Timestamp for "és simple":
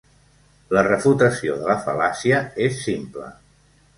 2.69-3.29